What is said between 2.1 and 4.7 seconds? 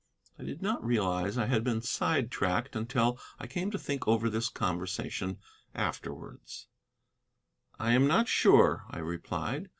tracked until I came to think over this